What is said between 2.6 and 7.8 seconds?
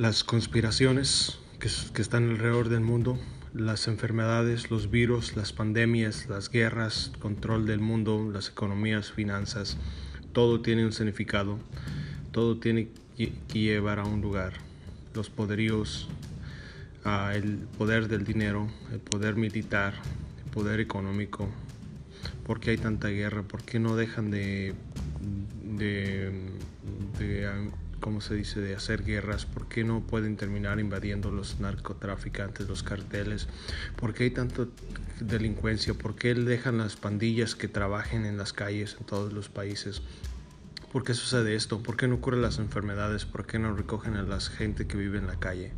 del mundo, las enfermedades, los virus, las pandemias, las guerras, control del